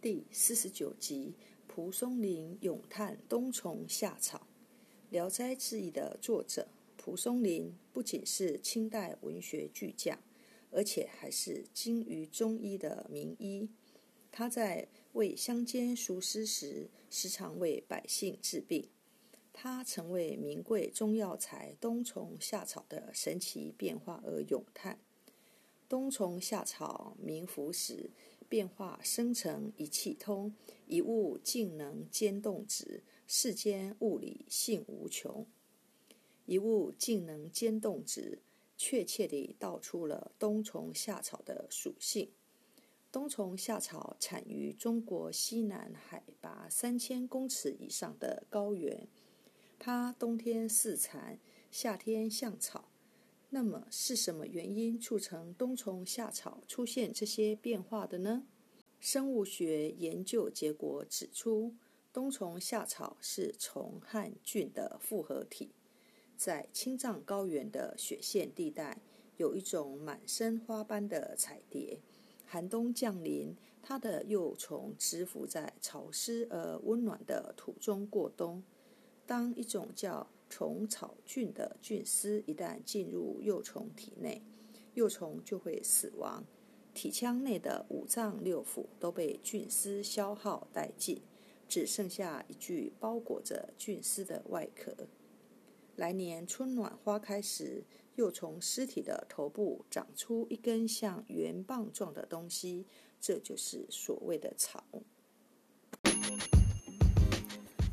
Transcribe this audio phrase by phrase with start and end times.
[0.00, 1.34] 第四十九集：
[1.66, 4.38] 蒲松龄咏叹冬虫夏草。
[5.10, 10.16] 《聊斋志异》的作者蒲松龄不仅是清代文学巨匠，
[10.70, 13.68] 而且还是精于中医的名医。
[14.30, 18.88] 他在为乡间书诗时，时常为百姓治病。
[19.52, 25.00] 他曾为名贵中药材冬虫夏草的神奇变化而咏叹
[25.88, 28.10] ：“冬虫夏草名服时。”
[28.48, 30.54] 变化生成一气通，
[30.86, 33.02] 一物竟能兼动止。
[33.26, 35.46] 世间物理性无穷，
[36.46, 38.40] 一物竟能兼动止，
[38.74, 42.30] 确切地道出了冬虫夏草的属性。
[43.12, 49.06] 冬虫夏草产于中国西南海拔三千公尺以上的高原，
[49.78, 51.38] 它冬天似蚕，
[51.70, 52.88] 夏天像草。
[53.50, 58.44] 那么是什么原因促成冬虫夏草出现这些变化的呢？
[59.00, 61.74] 生物学研究结果指出，
[62.12, 65.70] 冬虫夏草是虫和菌的复合体。
[66.36, 69.00] 在青藏高原的雪线地带，
[69.38, 72.00] 有一种满身花斑的彩蝶。
[72.44, 78.62] 寒冬降临，它的幼虫蛰伏在潮湿而温暖的土中过冬。
[79.26, 84.42] 当一种叫虫草菌的菌丝一旦进入幼虫体内，
[84.94, 86.44] 幼虫就会死亡，
[86.94, 91.20] 体腔内的五脏六腑都被菌丝消耗殆尽，
[91.68, 94.94] 只剩下一具包裹着菌丝的外壳。
[95.96, 97.84] 来年春暖花开时，
[98.16, 102.86] 幼虫尸体的头部长出一根像圆棒状的东西，
[103.20, 104.84] 这就是所谓的草。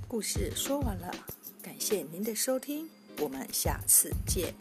[0.08, 1.12] 故事说完了，
[1.86, 4.52] 谢您的收听，我们下次见。